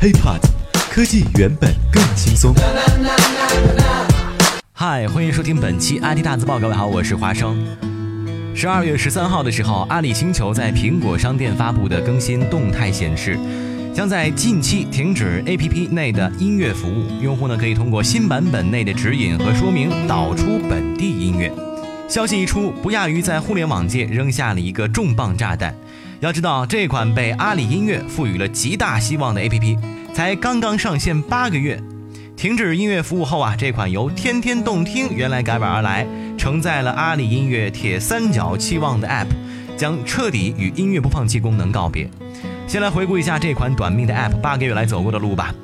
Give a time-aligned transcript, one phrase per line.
[0.00, 0.40] HiPod，
[0.90, 2.54] 科技原本更轻松。
[4.72, 6.58] 嗨，欢迎收听本期 IT 大字报。
[6.58, 7.54] 各位好，我是华生。
[8.54, 13.38] 十二月十三号的时候，阿里星球在苹果商店发布的更新动态显示，
[13.94, 17.22] 将在近期停止 APP 内的音乐服务。
[17.22, 21.52] 用户呢可以通过新版本内的指引和说明导出本地音乐。
[22.10, 25.72] 消息一出，不亚于在互联网界扔下了一个重磅炸弹。
[26.18, 29.78] 要知道，这款被阿里音乐赋予了极大希望的 APP，
[30.12, 31.80] 才刚刚上线八个月，
[32.36, 36.04] 停止音乐服务后啊，这款由天天动听原来改版而来，
[36.36, 39.28] 承载了阿里音乐铁三角期望的 App，
[39.76, 42.10] 将彻底与音乐播放器功能告别。
[42.66, 45.54] 先来回顾一下这款短命的 App 八个月来走过的路吧。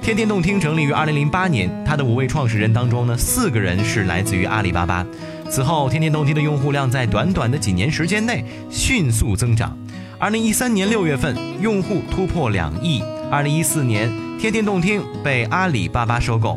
[0.00, 5.04] 天天动听成立于2008年，它的五位创始人当中呢，四个人是来自于阿里巴巴。
[5.50, 9.76] 此后，天天动听的用户量在短短的几年时间内迅速增长。
[10.16, 13.02] 二零一三年六月份，用户突破两亿。
[13.32, 14.08] 二零一四年，
[14.38, 16.56] 天天动听被阿里巴巴收购。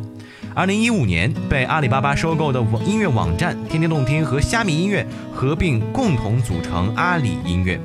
[0.53, 7.79] 二零一五年，被阿里巴巴收购的网音乐网站天天动听和虾米音乐合并，共同组成阿里音乐。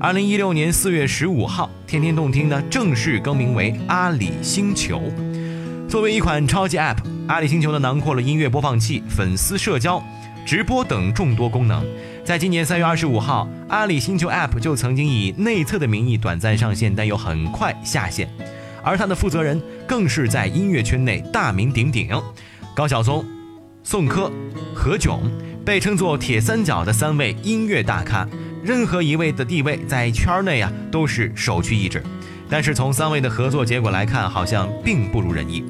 [0.00, 5.02] 二零一六年四月十五号，天天动听呢正式更名为阿里星球。
[5.90, 6.96] 作为一款超级 App，
[7.28, 10.02] 阿里星球呢囊括了音乐播放器、粉丝社交、
[10.44, 11.84] 直播等众多功能。
[12.22, 18.28] 在今年三月二十五号，阿里星球 App 就曾经以内测的名义短暂上线，但又很快下线。
[18.82, 22.10] 而它的负责人更是在音乐圈内大名鼎鼎，
[22.74, 23.24] 高晓松、
[23.82, 24.30] 宋柯、
[24.74, 25.20] 何炅，
[25.64, 28.28] 被称作铁三角的三位音乐大咖，
[28.62, 32.02] 任何一位的地位在圈内啊都是首屈一指。
[32.50, 35.64] 但是从三位的合作结果来看，好像并不如人意。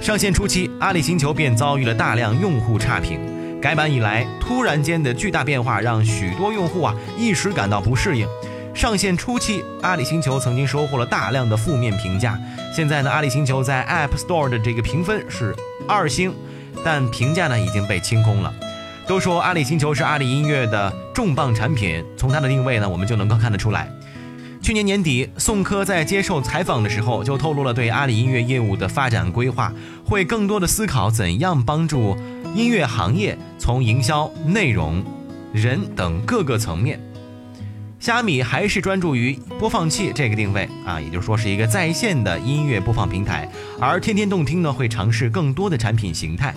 [0.00, 3.18] 上线初期，阿里星球便遭遇了大量用户差评。
[3.64, 8.28] 改版以来，突然间的巨大变化让许多用户啊一时感到不适应。
[8.74, 12.38] 上线初期，阿里星球曾经收获了大量的负面评价。
[12.76, 15.56] 现在呢，阿里星球在 App Store 的这个评分是
[15.88, 16.34] 二星，
[16.84, 18.52] 但评价呢已经被清空了。
[19.06, 23.90] 都说阿里星球是阿里音乐的重磅产品，从它的定位呢，我们就能够看得出来。
[24.60, 29.72] 去年年底，宋柯在接受采访的时候就透露了对阿里音乐业务的发展规划，
[30.04, 32.14] 会更多的思考怎样帮助。
[32.54, 35.02] 音乐行业从营销、内容、
[35.52, 37.00] 人等各个层面，
[37.98, 43.48] 虾米还是专注于播放器这个定位啊，也就是说是一个在线的音乐播放平台。
[43.80, 46.54] 而天天动听呢，会尝试更多的产品形态。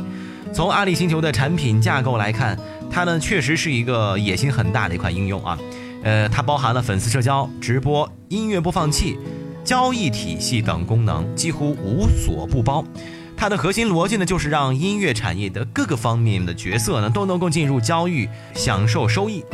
[0.53, 2.57] 从阿里星球的产品架构来看，
[2.89, 5.57] 它呢确实是一个野心很大的一款应用啊。
[6.03, 9.17] 呃，它包含了粉丝社交、直播、音乐播放器、
[9.63, 12.83] 交易体系等功能，几乎无所不包。
[13.39, 19.45] 它的核心逻辑呢，就是让音乐产业的各个方面的角色呢，都能够进入交易，享受收益。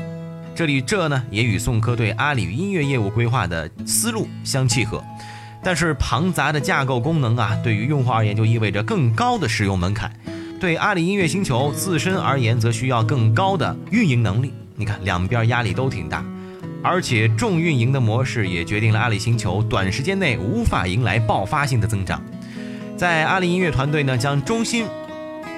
[0.55, 5.03] 这里这呢，也与宋柯对阿里音乐业务规划的思路相契合。
[5.61, 10.09] 但是庞杂的架构功能啊，对于用户而言就意味着更高的使用门槛；
[10.61, 14.53] 对阿里音乐星球自身而言，则需要更高的运营能力。
[14.77, 16.23] 你看，两边压力都挺大，
[16.81, 22.23] 而且重运营的模式也决定了阿里星球短时间内无法迎来爆发性的增长。
[23.03, 24.85] 在阿里音乐团队呢将中心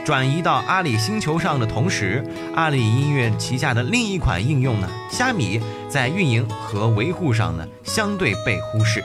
[0.03, 2.25] 转移到阿里星球上的同时，
[2.55, 9.03] 阿里音乐旗下的另一款应用呢虾米在运营和维护上呢相对被忽视。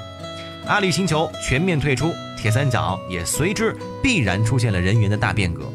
[0.66, 5.70] 阿里星球全面退出，铁三角也随之必然出现了人员的大变革。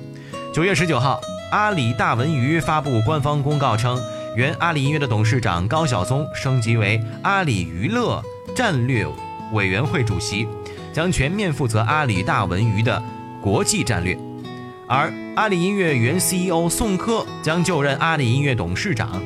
[0.51, 1.21] 九月十九号，
[1.51, 4.01] 阿里大文娱发布官方公告称，
[4.35, 8.23] 原阿里音乐的董事长高晓松升级为阿里娱乐
[8.55, 9.05] 战略
[9.53, 10.47] 委员会主席。
[10.95, 13.03] 将全面负责阿里大文娱的
[13.41, 14.17] 国际战略，
[14.87, 19.21] 而阿里音乐原 CEO 宋柯将就任阿里音乐董事长，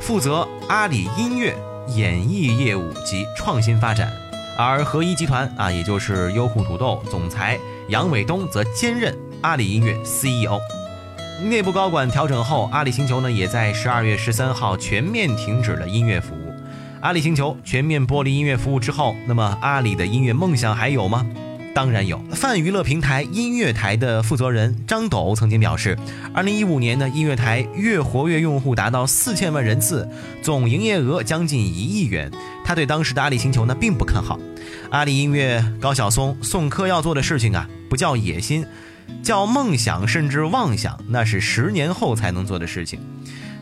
[0.00, 1.54] 负责阿里音乐
[1.88, 4.10] 演艺业务及创新发展。
[4.56, 7.60] 而合一集团啊，也就是优酷土豆总裁
[7.90, 10.58] 杨伟东则兼任阿里音乐 CEO。
[11.42, 16.43] 内部高管调整后，阿里星球呢也在十二月十三号全面停止了音乐服务。
[17.04, 21.26] 阿里星球全面剥离音乐服务之后，那么阿里的音乐梦想还有吗？
[21.74, 22.18] 当然有。
[22.32, 25.98] 泛娱乐平台音乐台的负责人张斗曾经表示，
[26.32, 30.08] 二零一五年的音乐台月活跃用户达到四千万人次，
[30.40, 32.32] 总营业额将近一亿元。
[32.64, 34.40] 他对当时的阿里星球呢并不看好。
[34.88, 38.64] 阿里音乐高晓松、宋柯要做的事情啊，不叫野心，
[39.22, 42.98] 叫梦想，甚至妄想，那是十年后才能做的事情。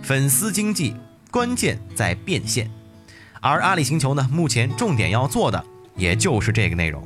[0.00, 0.94] 粉丝经济
[1.32, 2.70] 关键在变现。
[3.42, 5.62] 而阿里星球呢，目前重点要做的
[5.96, 7.02] 也就是这个内容。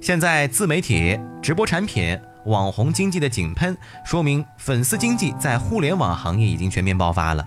[0.00, 7.44] 现在自媒体、直播产品、网红经济的井喷，说明粉丝经济在互联网行业已经全面爆发了。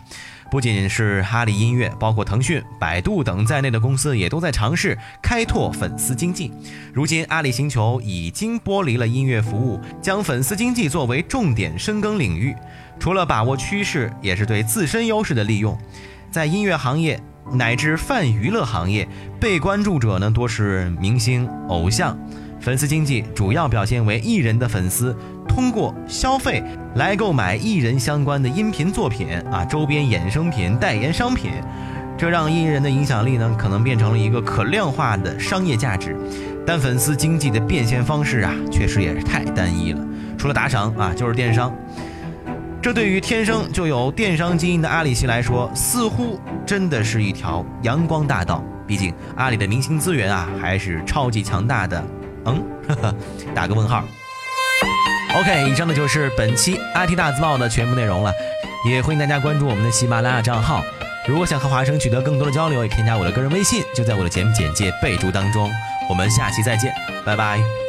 [0.51, 6.51] 不仅是阿里音乐，包括腾讯、百度等在内的公司也都在尝试开拓粉丝经济。
[6.93, 12.53] 如今，阿里星球已经剥离了音乐服务，将粉丝经济作为重点深耕领域。
[12.99, 15.77] 除了把握趋势，也是对自身优势的利用。
[16.31, 17.17] 在音乐行业
[17.51, 19.07] 乃至泛娱乐行业，
[19.39, 22.18] 被关注者呢多是明星、偶像。
[22.59, 25.15] 粉丝经济主要表现为艺人的粉丝
[25.47, 26.63] 通过消费
[26.95, 31.51] 来购买艺人相关的音频作品啊、周边衍生品、代言商品，
[32.18, 36.15] 这让艺人的影响力呢可能变成了一个可量化的商业价值。
[36.65, 40.03] 但粉丝经济的变现方式啊，确实也是太单一了，
[40.36, 41.71] 除了打赏啊，就是电商。
[42.85, 48.63] 这对于天生就有电商基因的阿里系来说，似乎真的是一条阳光大道。
[48.85, 52.03] 毕竟阿里的明星资源啊，还是超级强大的。
[52.45, 53.15] 嗯，呵呵，
[53.55, 54.03] 打个问号。
[55.33, 58.31] OK，以上的就是本期 IT 大字报的全部内容了，
[58.88, 60.83] 也欢迎大家关注我们的喜马拉雅账号。
[61.27, 65.71] 如果想和华生取得更多的交流，也添加我的个人微信，就在我的节目简介备注当中。
[66.07, 66.93] 我们下期再见，
[67.25, 67.84] 拜拜。